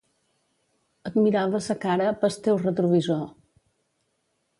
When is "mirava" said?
1.25-1.61